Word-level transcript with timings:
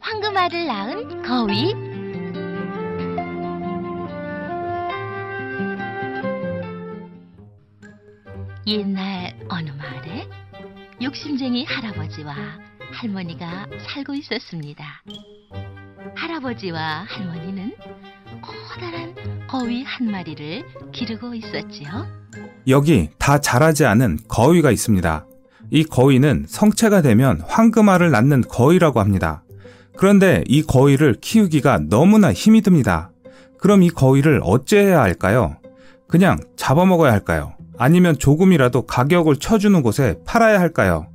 황금알을 0.00 0.66
낳은 0.66 1.22
거위 1.22 1.72
옛날 8.66 9.38
어느 9.48 9.70
마을에 9.70 10.28
욕심쟁이 11.00 11.64
할아버지와 11.64 12.34
할머니가 12.92 13.68
살고 13.78 14.14
있었습니다. 14.14 15.04
할아버지와 16.16 17.04
할머니는 17.08 17.76
커다란 18.42 19.46
거위 19.46 19.84
한 19.84 20.10
마리를 20.10 20.90
기르고 20.90 21.34
있었지요. 21.34 22.19
여기 22.68 23.08
다 23.18 23.38
자라지 23.38 23.84
않은 23.84 24.18
거위가 24.28 24.70
있습니다. 24.70 25.26
이 25.70 25.84
거위는 25.84 26.46
성체가 26.48 27.02
되면 27.02 27.40
황금알을 27.46 28.10
낳는 28.10 28.42
거위라고 28.42 29.00
합니다. 29.00 29.42
그런데 29.96 30.42
이 30.46 30.62
거위를 30.62 31.16
키우기가 31.20 31.80
너무나 31.88 32.32
힘이 32.32 32.62
듭니다. 32.62 33.10
그럼 33.58 33.82
이 33.82 33.90
거위를 33.90 34.40
어찌해야 34.42 35.00
할까요? 35.00 35.56
그냥 36.08 36.38
잡아먹어야 36.56 37.12
할까요? 37.12 37.52
아니면 37.78 38.18
조금이라도 38.18 38.86
가격을 38.86 39.36
쳐주는 39.36 39.80
곳에 39.82 40.18
팔아야 40.26 40.58
할까요? 40.58 41.06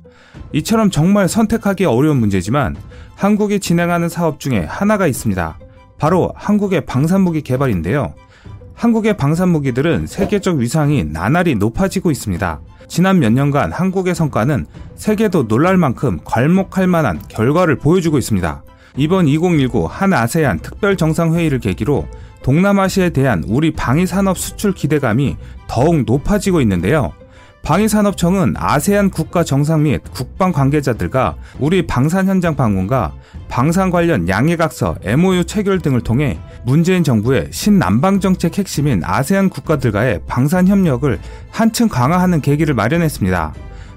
이처럼 0.52 0.90
정말 0.90 1.28
선택하기 1.28 1.84
어려운 1.84 2.18
문제지만 2.18 2.76
한국이 3.14 3.60
진행하는 3.60 4.08
사업 4.08 4.40
중에 4.40 4.60
하나가 4.60 5.06
있습니다. 5.06 5.58
바로 5.98 6.32
한국의 6.34 6.86
방산무기 6.86 7.42
개발인데요. 7.42 8.14
한국의 8.76 9.16
방산무기들은 9.16 10.06
세계적 10.06 10.58
위상이 10.58 11.02
나날이 11.02 11.54
높아지고 11.54 12.10
있습니다. 12.10 12.60
지난 12.88 13.18
몇 13.18 13.32
년간 13.32 13.72
한국의 13.72 14.14
성과는 14.14 14.66
세계도 14.94 15.48
놀랄 15.48 15.76
만큼 15.76 16.20
괄목할 16.24 16.86
만한 16.86 17.20
결과를 17.28 17.78
보여주고 17.78 18.18
있습니다. 18.18 18.62
이번 18.96 19.26
2019 19.28 19.86
한 19.86 20.12
아세안 20.12 20.60
특별 20.60 20.96
정상회의를 20.96 21.58
계기로 21.58 22.06
동남아시아에 22.42 23.10
대한 23.10 23.42
우리 23.48 23.72
방위산업 23.72 24.38
수출 24.38 24.72
기대감이 24.72 25.36
더욱 25.66 26.04
높아지고 26.04 26.60
있는데요. 26.60 27.12
방위산업청은 27.66 28.54
아세안 28.56 29.10
국가 29.10 29.42
정상 29.42 29.82
및 29.82 30.00
국방 30.12 30.52
관계자들과 30.52 31.34
우리 31.58 31.84
방산 31.84 32.28
현장 32.28 32.54
방문과 32.54 33.12
방산 33.48 33.90
관련 33.90 34.28
양해각서, 34.28 34.94
MOU 35.02 35.42
체결 35.46 35.80
등을 35.80 36.00
통해 36.00 36.38
문재인 36.64 37.02
정부의 37.02 37.48
신남방 37.50 38.20
정책 38.20 38.56
핵심인 38.56 39.02
아세안 39.02 39.50
국가들과의 39.50 40.20
방산 40.28 40.68
협력을 40.68 41.18
한층 41.50 41.88
강화하는 41.88 42.40
계기를 42.40 42.72
마련했습니다. 42.74 43.52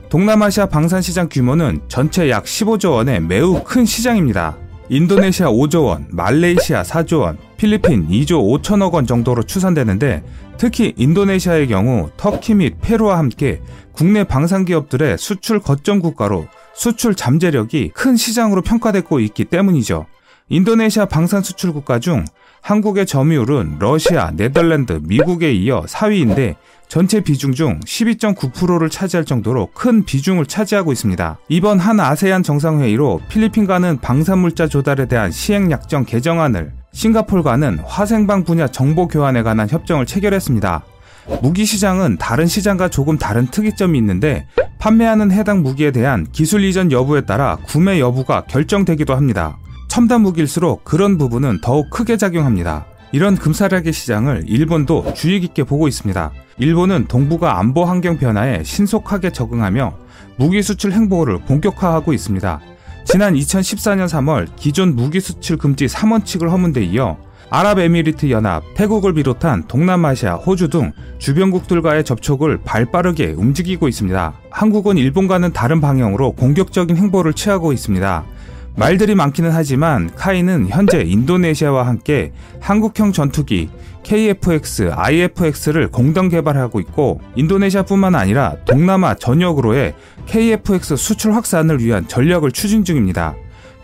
동남아시아 0.10 0.66
방산 0.66 1.04
시장 1.04 1.30
규모는 1.30 1.82
전체 1.88 2.28
약 2.32 2.46
15조 2.46 2.94
원의 2.94 3.22
매우 3.22 3.64
큰 3.64 3.86
시장입니다. 3.86 4.58
인도네시아 4.90 5.52
5조 5.52 5.86
원, 5.86 6.08
말레이시아 6.10 6.82
4조 6.82 7.22
원, 7.22 7.38
필리핀 7.58 8.08
2조 8.08 8.62
5천억 8.62 8.94
원 8.94 9.06
정도로 9.06 9.44
추산되는데 9.44 10.24
특히 10.58 10.94
인도네시아의 10.98 11.68
경우 11.68 12.10
터키 12.18 12.56
및 12.56 12.76
페루와 12.82 13.18
함께 13.18 13.62
국내 13.92 14.24
방산기업들의 14.24 15.18
수출 15.18 15.60
거점 15.60 16.00
국가로 16.00 16.48
수출 16.74 17.14
잠재력이 17.14 17.92
큰 17.94 18.16
시장으로 18.16 18.62
평가되고 18.64 19.20
있기 19.20 19.46
때문이죠. 19.46 20.08
인도네시아 20.50 21.06
방산 21.06 21.44
수출 21.44 21.72
국가 21.72 22.00
중 22.00 22.26
한국의 22.62 23.06
점유율은 23.06 23.78
러시아, 23.80 24.32
네덜란드, 24.32 25.00
미국에 25.04 25.52
이어 25.54 25.84
4위인데 25.88 26.56
전체 26.90 27.22
비중 27.22 27.54
중 27.54 27.80
12.9%를 27.82 28.90
차지할 28.90 29.24
정도로 29.24 29.70
큰 29.76 30.04
비중을 30.04 30.48
차지하고 30.48 30.92
있습니다. 30.92 31.38
이번 31.48 31.78
한 31.78 32.00
아세안 32.00 32.42
정상회의로 32.42 33.22
필리핀과는 33.30 34.00
방산물자 34.00 34.68
조달에 34.68 35.06
대한 35.06 35.30
시행약정 35.30 36.06
개정안을 36.06 36.74
싱가폴과는 36.92 37.82
화생방 37.86 38.44
분야 38.44 38.68
정보 38.68 39.08
교환에 39.08 39.44
관한 39.44 39.70
협정을 39.70 40.08
체결했습니다. 40.08 40.84
무기 41.44 41.64
시장은 41.64 42.18
다른 42.18 42.48
시장과 42.48 42.90
조금 42.90 43.20
다른 43.20 43.46
특이점이 43.46 43.96
있는데 44.00 44.48
판매하는 44.80 45.32
해당 45.32 45.62
무기에 45.62 45.92
대한 45.92 46.26
기술 46.32 46.64
이전 46.64 46.92
여부에 46.92 47.22
따라 47.22 47.58
구매 47.68 48.00
여부가 48.00 48.46
결정되기도 48.46 49.16
합니다. 49.16 49.60
첨단 49.90 50.22
무기일수록 50.22 50.86
그런 50.86 51.20
부분은 51.20 51.62
더욱 51.62 51.92
크게 51.92 52.18
작용합니다. 52.18 52.88
이런 53.12 53.36
금사라기 53.36 53.92
시장을 53.92 54.44
일본도 54.46 55.14
주의 55.16 55.40
깊게 55.40 55.64
보고 55.64 55.88
있습니다. 55.88 56.32
일본은 56.60 57.06
동북아 57.08 57.58
안보 57.58 57.86
환경 57.86 58.18
변화에 58.18 58.64
신속하게 58.64 59.32
적응하며 59.32 59.98
무기 60.38 60.62
수출 60.62 60.92
행보를 60.92 61.40
본격화하고 61.40 62.14
있습니다. 62.14 62.60
지난 63.06 63.34
2014년 63.34 64.08
3월 64.08 64.48
기존 64.56 64.96
무기 64.96 65.20
수출 65.20 65.58
금지 65.58 65.88
3원칙을 65.88 66.50
허문 66.50 66.74
데 66.74 66.84
이어 66.84 67.18
아랍에미리트 67.52 68.30
연합, 68.30 68.64
태국을 68.76 69.14
비롯한 69.14 69.68
동남아시아, 69.68 70.36
호주 70.36 70.68
등 70.70 70.92
주변국들과의 71.18 72.04
접촉을 72.04 72.60
발빠르게 72.64 73.34
움직이고 73.36 73.88
있습니다. 73.88 74.34
한국은 74.52 74.98
일본과는 74.98 75.52
다른 75.54 75.82
방향으로 75.82 76.34
공격적인 76.34 76.96
행보를 76.96 77.34
취하고 77.34 77.74
있습니다. 77.74 78.24
말들이 78.80 79.14
많기는 79.14 79.52
하지만 79.52 80.10
카이는 80.16 80.70
현재 80.70 81.02
인도네시아와 81.02 81.86
함께 81.86 82.32
한국형 82.62 83.12
전투기 83.12 83.68
KFX, 84.04 84.92
IFX를 84.96 85.90
공동 85.90 86.30
개발하고 86.30 86.80
있고 86.80 87.20
인도네시아뿐만 87.36 88.16
아니라 88.16 88.56
동남아 88.64 89.16
전역으로의 89.16 89.96
KFX 90.28 90.96
수출 90.96 91.34
확산을 91.34 91.84
위한 91.84 92.08
전략을 92.08 92.54
추진 92.54 92.86
중입니다. 92.86 93.36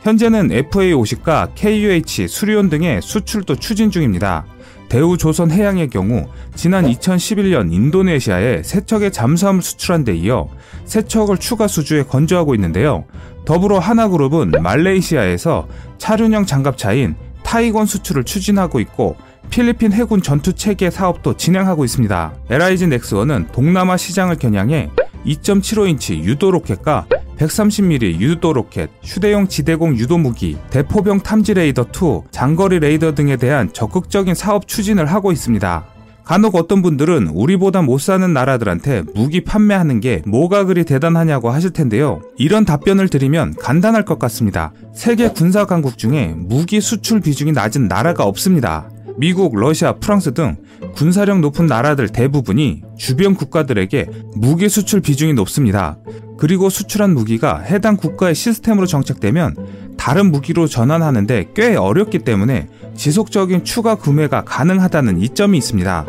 현재는 0.04 0.48
FA50과 0.70 1.50
KUH, 1.56 2.30
수리온 2.30 2.70
등의 2.70 3.02
수출도 3.02 3.58
추진 3.58 3.92
중입니다. 3.92 4.46
대우조선 4.88 5.52
해양의 5.52 5.90
경우 5.90 6.28
지난 6.56 6.86
2011년 6.86 7.74
인도네시아에 7.74 8.64
세척의 8.64 9.12
잠수함을 9.12 9.62
수출한 9.62 10.06
데 10.06 10.16
이어 10.16 10.48
세 10.86 10.97
척을 10.97 11.38
추가 11.38 11.68
수주에 11.68 12.04
건조하고 12.04 12.56
있는데요. 12.56 13.04
더불어 13.46 13.80
한화그룹은 13.80 14.52
말레이시아에서 14.62 15.68
차륜형 15.98 16.46
장갑차인 16.46 17.16
타이곤 17.44 17.86
수출을 17.86 18.24
추진하고 18.24 18.80
있고 18.82 19.16
필리핀 19.50 19.94
해군 19.94 20.22
전투 20.22 20.54
체계 20.54 20.90
사업도 20.90 21.38
진행하고 21.38 21.86
있습니다. 21.86 22.34
LIG 22.50 22.88
넥스원은 22.88 23.48
동남아 23.52 23.96
시장을 23.96 24.38
겨냥해 24.38 24.90
2.75인치 25.26 26.24
유도 26.24 26.52
로켓과 26.52 27.06
130mm 27.38 28.20
유도 28.20 28.54
로켓, 28.54 28.90
휴대용 29.04 29.48
지대공 29.48 29.98
유도 29.98 30.18
무기, 30.18 30.58
대포병 30.70 31.20
탐지 31.20 31.54
레이더 31.54 31.88
2, 31.94 32.32
장거리 32.32 32.80
레이더 32.80 33.14
등에 33.14 33.36
대한 33.36 33.72
적극적인 33.74 34.36
사업 34.36 34.68
추진을 34.68 35.06
하고 35.06 35.32
있습니다. 35.32 35.95
간혹 36.26 36.56
어떤 36.56 36.82
분들은 36.82 37.28
우리보다 37.28 37.84
못 37.84 38.02
사는 38.02 38.34
나라들한테 38.34 39.04
무기 39.14 39.44
판매하는 39.44 40.00
게 40.00 40.24
뭐가 40.26 40.66
그리 40.66 40.84
대단하냐고 40.84 41.52
하실 41.52 41.70
텐데요. 41.70 42.22
이런 42.38 42.66
답변을 42.66 43.10
드리면 43.10 43.56
간단할 43.60 44.06
것 44.06 44.18
같습니다. 44.18 44.74
세계 44.94 45.30
군사 45.30 45.66
강국 45.66 46.00
중에 46.00 46.34
무기 46.36 46.82
수출 46.82 47.20
비중이 47.20 47.52
낮은 47.52 47.88
나라가 47.88 48.24
없습니다. 48.24 48.90
미국, 49.18 49.56
러시아, 49.56 49.94
프랑스 49.94 50.34
등 50.34 50.58
군사력 50.96 51.40
높은 51.40 51.68
나라들 51.68 52.10
대부분이 52.10 52.82
주변 52.98 53.36
국가들에게 53.36 54.10
무기 54.36 54.68
수출 54.68 55.02
비중이 55.02 55.34
높습니다. 55.34 55.98
그리고 56.38 56.70
수출한 56.70 57.14
무기가 57.14 57.60
해당 57.60 57.96
국가의 57.96 58.36
시스템으로 58.36 58.88
정착되면 58.88 59.56
다른 59.98 60.32
무기로 60.32 60.68
전환하는데 60.68 61.52
꽤 61.56 61.76
어렵기 61.76 62.20
때문에 62.20 62.68
지속적인 62.96 63.64
추가 63.64 63.96
구매가 63.96 64.44
가능하다는 64.44 65.22
이점이 65.22 65.58
있습니다. 65.58 66.06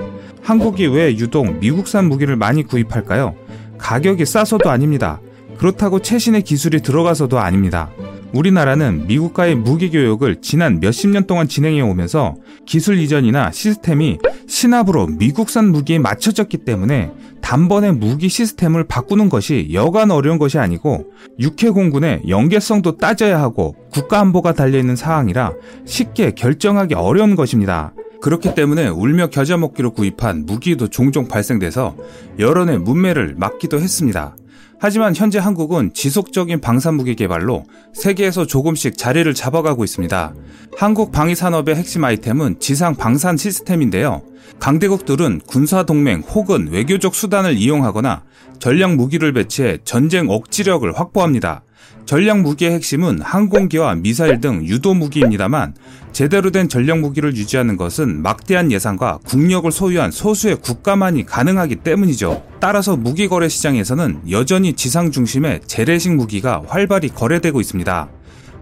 한국이 0.47 0.87
왜 0.87 1.11
유독 1.17 1.59
미국산 1.59 2.09
무기를 2.09 2.37
많이 2.37 2.63
구입할까요? 2.63 3.35
가격이 3.79 4.25
싸서도 4.25 4.71
아닙니다. 4.71 5.21
그렇다고 5.59 5.99
최신의 5.99 6.43
기술이 6.43 6.83
들어가서도 6.83 7.41
아닙니다. 7.41 7.91
우리나라는 8.33 9.09
미국과의 9.09 9.57
무기 9.57 9.91
교역을 9.91 10.43
지난 10.43 10.79
몇십 10.79 11.11
년 11.11 11.27
동안 11.27 11.49
진행해 11.49 11.81
오면서 11.81 12.37
기술 12.65 12.97
이전이나 13.01 13.51
시스템이 13.51 14.19
신압으로 14.47 15.09
미국산 15.09 15.73
무기에 15.73 15.99
맞춰졌기 15.99 16.59
때문에 16.59 17.11
단번에 17.41 17.91
무기 17.91 18.29
시스템을 18.29 18.85
바꾸는 18.85 19.29
것이 19.29 19.71
여간 19.73 20.13
어려운 20.13 20.39
것이 20.39 20.61
아니고 20.61 21.07
육해 21.41 21.73
공군의 21.73 22.23
연계성도 22.29 22.99
따져야 22.99 23.41
하고 23.41 23.75
국가 23.91 24.21
안보가 24.21 24.53
달려 24.53 24.79
있는 24.79 24.95
사항이라 24.95 25.55
쉽게 25.87 26.31
결정하기 26.37 26.95
어려운 26.95 27.35
것입니다. 27.35 27.95
그렇기 28.21 28.55
때문에 28.55 28.89
울며 28.89 29.29
겨자 29.29 29.57
먹기로 29.57 29.93
구입한 29.93 30.47
무기도 30.47 30.89
종종 30.89 31.29
발생돼서 31.29 31.97
여론의 32.39 32.79
문매를 32.79 33.35
막기도 33.37 33.79
했습니다. 33.79 34.37
하지만 34.79 35.15
현재 35.15 35.39
한국은 35.39 35.93
지속적인 35.95 36.61
방산무기 36.61 37.15
개발로 37.15 37.65
세계에서 37.95 38.47
조금씩 38.47 38.99
자리를 38.99 39.33
잡아가고 39.33 39.85
있습니다. 39.85 40.35
한국 40.77 41.13
방위산업의 41.13 41.77
핵심 41.77 42.05
아이템은 42.05 42.61
지상 42.61 42.95
방산 42.95 43.37
시스템인데요. 43.37 44.23
강대국들은 44.59 45.41
군사동맹 45.47 46.21
혹은 46.21 46.69
외교적 46.71 47.15
수단을 47.15 47.57
이용하거나 47.57 48.25
전략 48.59 48.95
무기를 48.97 49.33
배치해 49.33 49.79
전쟁 49.85 50.29
억지력을 50.29 50.91
확보합니다. 50.99 51.63
전략 52.05 52.41
무기의 52.41 52.73
핵심은 52.73 53.21
항공기와 53.21 53.97
미사일 53.97 54.41
등 54.41 54.65
유도 54.65 54.95
무기입니다만 54.95 55.75
제대로 56.13 56.51
된 56.51 56.69
전략 56.69 57.01
무기를 57.01 57.37
유지하는 57.37 57.77
것은 57.77 58.23
막대한 58.23 58.73
예산과 58.73 59.19
국력을 59.27 59.71
소유한 59.71 60.11
소수의 60.11 60.57
국가만이 60.57 61.27
가능하기 61.27 61.77
때문이죠. 61.77 62.43
따라서 62.61 62.97
무기 62.97 63.29
거래 63.29 63.49
시장에서는 63.49 64.31
여전히 64.31 64.73
지상 64.73 65.11
중심의 65.11 65.61
재래식 65.67 66.15
무기가 66.15 66.63
활발히 66.69 67.09
거래되고 67.09 67.61
있습니다. 67.61 68.16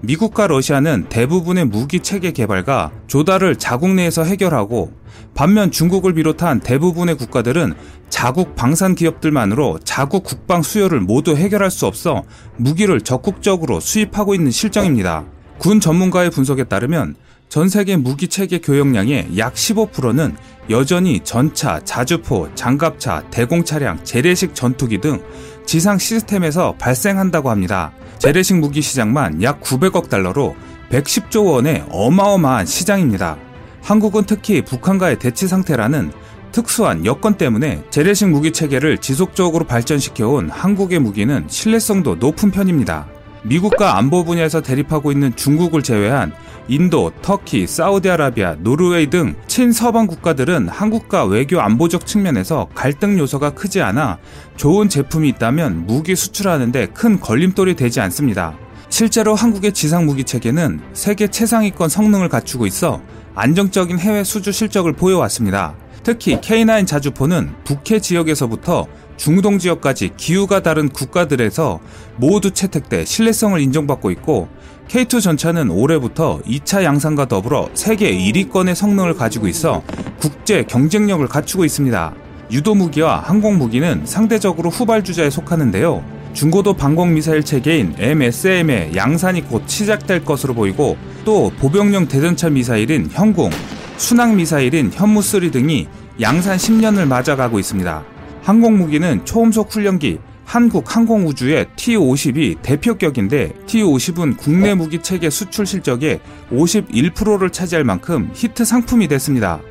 미국과 0.07 0.47
러시아는 0.47 1.07
대부분의 1.09 1.67
무기 1.67 2.01
체계 2.01 2.33
개발과 2.33 2.93
조달을 3.07 3.57
자국 3.57 3.91
내에서 3.91 4.25
해결하고 4.25 4.93
반면 5.35 5.71
중국을 5.71 6.15
비롯한 6.15 6.61
대부분의 6.61 7.17
국가들은 7.17 7.75
자국 8.09 8.55
방산 8.55 8.95
기업들만으로 8.95 9.81
자국 9.85 10.25
국방 10.25 10.63
수요를 10.63 11.01
모두 11.01 11.37
해결할 11.37 11.71
수 11.71 11.87
없어 11.87 12.25
무기를 12.57 13.01
적극적으로 13.01 13.81
수입하고 13.81 14.35
있는 14.35 14.51
실정입니다. 14.51 15.25
군 15.59 15.81
전문가의 15.81 16.31
분석에 16.31 16.65
따르면 16.65 17.17
전 17.49 17.69
세계 17.69 17.97
무기 17.97 18.29
체계 18.29 18.59
교역량의 18.59 19.39
약 19.39 19.55
15%는 19.55 20.37
여전히 20.71 21.21
전차, 21.23 21.79
자주포, 21.85 22.55
장갑차, 22.55 23.25
대공 23.31 23.65
차량, 23.65 24.03
재래식 24.03 24.55
전투기 24.55 24.99
등 24.99 25.23
지상 25.67 25.99
시스템에서 25.99 26.75
발생한다고 26.79 27.51
합니다. 27.51 27.93
재래식 28.19 28.57
무기 28.57 28.81
시장만 28.83 29.43
약 29.43 29.61
900억 29.61 30.09
달러로 30.09 30.57
110조 30.91 31.47
원의 31.47 31.85
어마어마한 31.91 32.67
시장입니다. 32.67 33.37
한국은 33.83 34.25
특히 34.25 34.63
북한과의 34.63 35.19
대치 35.19 35.47
상태라는 35.49 36.13
특수한 36.53 37.05
여건 37.05 37.35
때문에 37.35 37.83
재래식 37.91 38.29
무기 38.29 38.53
체계를 38.53 38.99
지속적으로 38.99 39.65
발전시켜온 39.65 40.51
한국의 40.51 41.01
무기는 41.01 41.45
신뢰성도 41.49 42.15
높은 42.15 42.51
편입니다. 42.51 43.09
미국과 43.43 43.99
안보 43.99 44.25
분야에서 44.25 44.63
대립하고 44.63 45.13
있는 45.13 45.35
중국을 45.37 45.83
제외한 45.83 46.33
인도, 46.69 47.13
터키, 47.21 47.67
사우디아라비아, 47.67 48.57
노르웨이 48.61 49.11
등 49.11 49.35
친서방 49.47 50.07
국가들은 50.07 50.69
한국과 50.69 51.25
외교 51.25 51.61
안보적 51.61 52.07
측면에서 52.07 52.69
갈등 52.75 53.19
요소가 53.19 53.51
크지 53.51 53.83
않아 53.83 54.19
좋은 54.57 54.89
제품이 54.89 55.29
있다면 55.31 55.87
무기 55.87 56.17
수출하는데 56.17 56.87
큰 56.89 57.21
걸림돌이 57.21 57.77
되지 57.77 58.01
않습니다. 58.01 58.57
실제로 58.89 59.35
한국의 59.35 59.73
지상 59.73 60.07
무기 60.07 60.25
체계는 60.25 60.81
세계 60.95 61.27
최상위권 61.27 61.89
성능을 61.89 62.29
갖추고 62.29 62.67
있어 62.67 63.03
안정적인 63.35 63.99
해외 63.99 64.25
수주 64.25 64.53
실적을 64.53 64.93
보여왔습니다. 64.93 65.75
특히 66.05 66.37
K9 66.37 66.87
자주포는 66.87 67.51
북해 67.65 67.99
지역에서부터 67.99 68.87
중동 69.17 69.59
지역까지 69.59 70.11
기후가 70.17 70.63
다른 70.63 70.89
국가들에서 70.89 71.81
모두 72.17 72.51
채택돼 72.51 73.05
신뢰성을 73.05 73.61
인정받고 73.61 74.11
있고 74.13 74.49
K2 74.89 75.21
전차는 75.23 75.71
올해부터 75.71 76.41
2차 76.47 76.85
양산과 76.85 77.27
더불어 77.27 77.69
세계 77.75 78.13
1위권의 78.13 78.75
성능을 78.75 79.15
가지고 79.15 79.49
있어 79.49 79.83
국제 80.19 80.63
경쟁력을 80.63 81.27
갖추고 81.27 81.65
있습니다. 81.65 82.15
유도 82.51 82.75
무기와 82.75 83.21
항공 83.21 83.59
무기는 83.59 84.03
상대적으로 84.05 84.71
후발주자에 84.71 85.31
속하는데요. 85.31 86.05
중고도 86.35 86.75
방공 86.75 87.15
미사일 87.15 87.45
체계인 87.45 87.95
MSM의 87.97 88.97
양산이 88.97 89.43
곧 89.49 89.63
시작될 89.67 90.25
것으로 90.25 90.53
보이고 90.53 90.97
또 91.25 91.51
보병용 91.59 92.09
대전차 92.09 92.51
미사일인 92.51 93.09
현궁, 93.11 93.51
순항 93.97 94.37
미사일인 94.37 94.91
현무3 94.91 95.53
등이 95.53 95.87
양산 96.21 96.57
10년을 96.57 97.07
맞아가고 97.07 97.59
있습니다. 97.59 98.14
항공 98.45 98.77
무기는 98.77 99.25
초음속 99.25 99.73
훈련기, 99.73 100.19
한국 100.45 100.95
항공우주의 100.95 101.65
T-50이 101.77 102.61
대표격인데 102.61 103.55
T-50은 103.67 104.37
국내 104.37 104.75
무기 104.75 105.01
체계 105.01 105.31
수출 105.31 105.65
실적의 105.65 106.21
51%를 106.53 107.49
차지할 107.49 107.85
만큼 107.85 108.31
히트 108.35 108.67
상품이 108.67 109.09
됐습니다. 109.09 109.63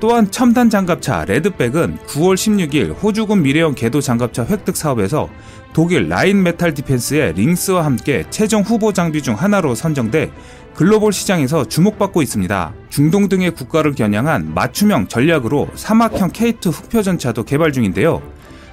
또한 0.00 0.30
첨단 0.30 0.70
장갑차 0.70 1.26
레드백은 1.26 1.98
9월 2.06 2.34
16일 2.34 3.02
호주군 3.02 3.42
미래형 3.42 3.74
궤도 3.74 4.00
장갑차 4.00 4.46
획득 4.46 4.74
사업에서 4.74 5.28
독일 5.74 6.08
라인 6.08 6.42
메탈 6.42 6.72
디펜스의 6.72 7.34
링스와 7.34 7.84
함께 7.84 8.24
최종 8.30 8.62
후보 8.62 8.94
장비 8.94 9.20
중 9.20 9.34
하나로 9.34 9.74
선정돼 9.74 10.32
글로벌 10.74 11.12
시장에서 11.12 11.66
주목받고 11.66 12.22
있습니다. 12.22 12.72
중동 12.88 13.28
등의 13.28 13.50
국가를 13.50 13.92
겨냥한 13.92 14.54
맞춤형 14.54 15.08
전략으로 15.08 15.68
사막형 15.74 16.30
K2 16.30 16.72
흑표 16.72 17.02
전차도 17.02 17.44
개발 17.44 17.70
중인데요. 17.70 18.22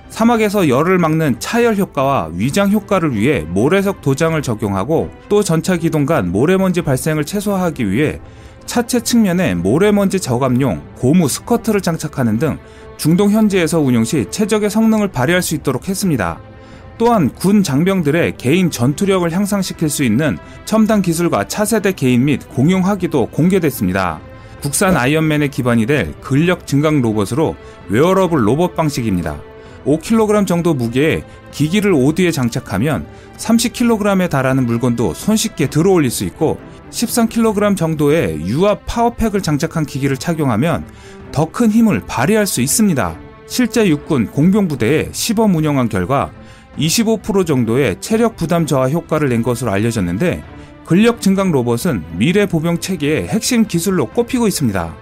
사막에서 0.08 0.70
열을 0.70 0.98
막는 0.98 1.42
차열 1.42 1.76
효과와 1.76 2.30
위장 2.34 2.72
효과를 2.72 3.14
위해 3.14 3.42
모래석 3.42 4.02
도장을 4.02 4.42
적용하고 4.42 5.12
또 5.28 5.44
전차 5.44 5.76
기동 5.76 6.06
간 6.06 6.32
모래먼지 6.32 6.82
발생을 6.82 7.26
최소화하기 7.26 7.92
위해 7.92 8.22
차체 8.68 9.00
측면에 9.00 9.56
모래먼지 9.56 10.20
저감용 10.20 10.84
고무 10.96 11.28
스커트를 11.28 11.82
장착하는 11.82 12.38
등 12.38 12.60
중동 12.98 13.32
현지에서 13.32 13.80
운용 13.80 14.04
시 14.04 14.26
최적의 14.30 14.70
성능을 14.70 15.08
발휘할 15.08 15.42
수 15.42 15.56
있도록 15.56 15.88
했습니다. 15.88 16.40
또한 17.00 17.30
군 17.30 17.64
장병들의 17.64 18.38
개인 18.38 18.70
전투력을 18.70 19.32
향상시킬 19.32 19.90
수 19.90 20.04
있는 20.04 20.38
첨단 20.66 21.02
기술과 21.02 21.48
차세대 21.48 21.94
개인 21.94 22.26
및 22.26 22.48
공용화기도 22.50 23.28
공개됐습니다. 23.28 24.20
국산 24.62 24.98
아이언맨의 24.98 25.50
기반이 25.50 25.86
될 25.86 26.14
근력 26.22 26.66
증강 26.66 27.02
로봇으로 27.02 27.56
웨어러블 27.90 28.48
로봇 28.48 28.76
방식입니다. 28.76 29.40
5kg 29.88 30.46
정도 30.46 30.74
무게의 30.74 31.24
기기를 31.52 31.94
오디에 31.94 32.32
장착하면 32.32 33.08
30kg에 33.38 34.30
달하는 34.30 34.66
물건도 34.66 35.14
손쉽게 35.14 35.70
들어올릴 35.70 36.12
수 36.12 36.26
있고 36.26 36.60
13kg 36.92 37.76
정도의 37.76 38.42
유압 38.46 38.84
power 38.86 39.09
pack을 39.09 39.42
장착한 39.42 39.86
기기를 39.86 40.18
착용하면 40.18 40.86
더 41.32 41.46
큰 41.52 41.72
힘을 41.72 42.02
발휘할 42.06 42.46
수 42.46 42.62
있습니다. 42.62 43.18
실제 43.48 43.88
육군 43.88 44.28
공병부대에 44.28 45.10
시범 45.12 45.56
운영한 45.56 45.90
결과 45.90 46.32
25% 46.78 47.46
정도의 47.46 48.00
체력 48.02 48.36
부담 48.36 48.66
저하 48.66 48.90
효과를 48.90 49.30
낸 49.30 49.42
것으로 49.42 49.72
알려졌는데 49.72 50.44
근력 50.86 51.22
증강 51.22 51.52
로봇은 51.52 52.04
미래 52.18 52.46
보병 52.46 52.80
체계의 52.80 53.28
핵심 53.28 53.66
기술로 53.66 54.08
꼽히고 54.08 54.48
있습니다. 54.48 54.96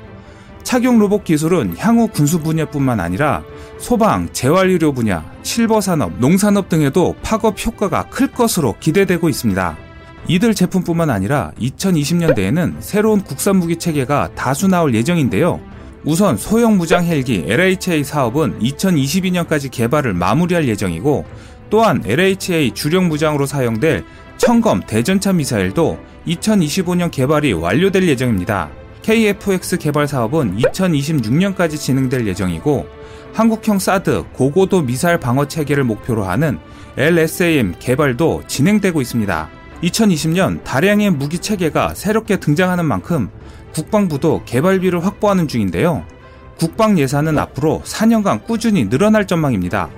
착용 0.63 0.97
로봇 0.97 1.23
기술은 1.23 1.75
향후 1.77 2.07
군수 2.07 2.39
분야뿐만 2.39 2.99
아니라 2.99 3.43
소방, 3.77 4.30
재활의료 4.31 4.94
분야, 4.94 5.24
실버 5.44 5.81
산업, 5.81 6.18
농산업 6.19 6.69
등에도 6.69 7.16
파급 7.22 7.64
효과가 7.64 8.09
클 8.09 8.28
것으로 8.28 8.76
기대되고 8.80 9.30
있습니다. 9.30 9.78
이들 10.28 10.56
제품뿐만 10.56 11.09
아니라 11.09 11.52
2020년대에는 11.59 12.76
새로운 12.80 13.21
국산 13.21 13.57
무기 13.57 13.76
체계가 13.76 14.31
다수 14.33 14.68
나올 14.68 14.95
예정인데요. 14.95 15.59
우선 16.04 16.38
소형 16.38 16.78
무장 16.78 17.04
헬기 17.04 17.45
LHA 17.47 18.04
사업은 18.04 18.59
2022년까지 18.59 19.69
개발을 19.71 20.14
마무리할 20.14 20.68
예정이고 20.68 21.26
또한 21.69 22.02
LHA 22.06 22.71
주력 22.71 23.06
무장으로 23.06 23.45
사용될 23.45 24.04
청검 24.38 24.81
대전차 24.85 25.33
미사일도 25.33 25.97
2025년 26.28 27.11
개발이 27.11 27.54
완료될 27.54 28.07
예정입니다. 28.07 28.69
KFX 29.02 29.78
개발 29.78 30.07
사업은 30.07 30.57
2026년까지 30.57 31.78
진행될 31.78 32.26
예정이고 32.28 32.88
한국형 33.35 33.80
사드 33.80 34.23
고고도 34.31 34.83
미사일 34.83 35.19
방어 35.19 35.45
체계를 35.45 35.83
목표로 35.83 36.23
하는 36.23 36.57
LSAM 36.95 37.75
개발도 37.80 38.44
진행되고 38.47 39.01
있습니다. 39.01 39.49
2020년 39.83 40.63
다량의 40.63 41.11
무기 41.11 41.39
체계가 41.39 41.95
새롭게 41.95 42.37
등장하는 42.37 42.85
만큼 42.85 43.30
국방부도 43.73 44.44
개발비를 44.45 45.04
확보하는 45.06 45.49
중인데요. 45.49 46.06
국방 46.57 46.97
예산은 46.97 47.37
앞으로 47.37 47.81
4년간 47.83 48.45
꾸준히 48.45 48.87
늘어날 48.87 49.27
전망입니다. 49.27 49.89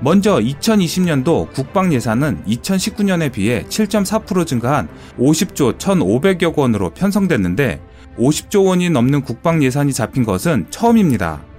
먼저 0.00 0.38
2020년도 0.38 1.52
국방 1.52 1.92
예산은 1.92 2.42
2019년에 2.48 3.30
비해 3.30 3.62
7.4% 3.68 4.44
증가한 4.44 4.88
50조 5.20 5.78
1,500여 5.78 6.58
원으로 6.58 6.90
편성됐는데 6.90 7.80
50조 8.18 8.66
원이 8.66 8.90
넘는 8.90 9.22
국방 9.22 9.62
예산이 9.62 9.92
잡힌 9.92 10.24
것은 10.24 10.66
처음입니다. 10.70 11.51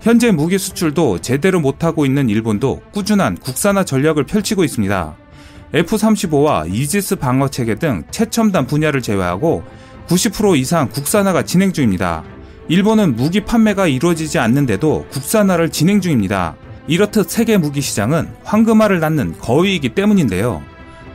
현재 0.00 0.30
무기 0.30 0.56
수출도 0.56 1.20
제대로 1.20 1.60
못하고 1.60 2.06
있는 2.06 2.30
일본도 2.30 2.80
꾸준한 2.92 3.36
국산화 3.36 3.84
전략을 3.84 4.24
펼치고 4.24 4.64
있습니다. 4.64 5.14
F-35와 5.74 6.72
이지스 6.72 7.16
방어 7.16 7.48
체계 7.48 7.74
등 7.74 8.04
최첨단 8.10 8.66
분야를 8.66 9.02
제외하고 9.02 9.62
90% 10.08 10.56
이상 10.56 10.88
국산화가 10.88 11.44
진행 11.44 11.72
중입니다. 11.72 12.24
일본은 12.68 13.14
무기 13.14 13.44
판매가 13.44 13.88
이루어지지 13.88 14.38
않는데도 14.38 15.06
국산화를 15.10 15.70
진행 15.70 16.00
중입니다. 16.00 16.56
이렇듯 16.88 17.28
세계 17.28 17.58
무기 17.58 17.82
시장은 17.82 18.28
황금알을 18.42 19.00
낳는 19.00 19.36
거위이기 19.38 19.90
때문인데요. 19.90 20.62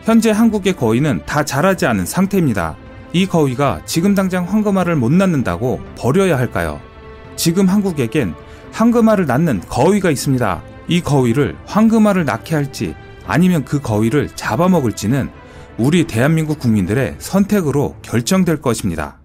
현재 0.03 0.29
한국의 0.29 0.73
거위는 0.73 1.23
다 1.25 1.43
자라지 1.43 1.87
않은 1.87 2.05
상태입니다. 2.05 2.77
이 3.13 3.25
거위가 3.25 3.81
지금 3.85 4.13
당장 4.13 4.47
황금알을 4.47 4.95
못 4.95 5.11
낳는다고 5.11 5.81
버려야 5.97 6.37
할까요? 6.37 6.79
지금 7.35 7.67
한국에겐 7.67 8.35
황금알을 8.75 9.25
낳는 9.25 9.61
거위가 9.69 10.11
있습니다. 10.11 10.61
이 10.89 10.99
거위를 10.99 11.55
황금알을 11.65 12.25
낳게 12.25 12.55
할지 12.55 12.93
아니면 13.25 13.63
그 13.63 13.79
거위를 13.79 14.27
잡아먹을지는 14.35 15.29
우리 15.77 16.05
대한민국 16.05 16.59
국민들의 16.59 17.15
선택으로 17.19 17.95
결정될 18.01 18.61
것입니다. 18.61 19.17